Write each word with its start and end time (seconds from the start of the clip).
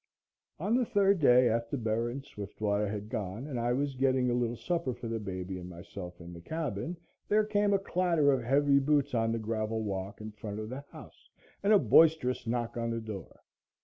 On 0.57 0.75
the 0.75 0.83
third 0.83 1.19
day 1.19 1.47
after 1.47 1.77
Bera 1.77 2.11
and 2.11 2.25
Swiftwater 2.25 2.87
had 2.87 3.07
gone 3.07 3.45
and 3.45 3.59
I 3.59 3.71
was 3.73 3.93
getting 3.93 4.31
a 4.31 4.33
little 4.33 4.55
supper 4.55 4.95
for 4.95 5.07
the 5.07 5.19
baby 5.19 5.59
and 5.59 5.69
myself 5.69 6.19
in 6.19 6.33
the 6.33 6.41
cabin, 6.41 6.97
there 7.27 7.45
came 7.45 7.71
a 7.71 7.77
clatter 7.77 8.31
of 8.31 8.41
heavy 8.41 8.79
boots 8.79 9.13
on 9.13 9.31
the 9.31 9.37
gravel 9.37 9.83
walk 9.83 10.19
in 10.19 10.31
front 10.31 10.57
of 10.59 10.69
the 10.69 10.81
house 10.91 11.29
and 11.61 11.71
a 11.71 11.77
boisterous 11.77 12.47
knock 12.47 12.77
on 12.77 12.89
the 12.89 12.99
door. 12.99 13.41